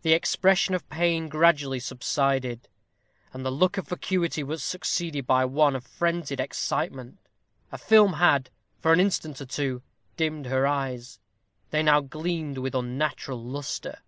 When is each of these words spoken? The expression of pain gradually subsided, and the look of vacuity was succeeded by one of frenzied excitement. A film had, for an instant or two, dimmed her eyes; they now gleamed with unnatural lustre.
The 0.00 0.12
expression 0.12 0.74
of 0.74 0.88
pain 0.88 1.28
gradually 1.28 1.78
subsided, 1.78 2.68
and 3.32 3.46
the 3.46 3.50
look 3.52 3.78
of 3.78 3.86
vacuity 3.86 4.42
was 4.42 4.60
succeeded 4.60 5.24
by 5.24 5.44
one 5.44 5.76
of 5.76 5.84
frenzied 5.86 6.40
excitement. 6.40 7.18
A 7.70 7.78
film 7.78 8.14
had, 8.14 8.50
for 8.80 8.92
an 8.92 8.98
instant 8.98 9.40
or 9.40 9.46
two, 9.46 9.82
dimmed 10.16 10.46
her 10.46 10.66
eyes; 10.66 11.20
they 11.70 11.80
now 11.84 12.00
gleamed 12.00 12.58
with 12.58 12.74
unnatural 12.74 13.40
lustre. 13.40 14.00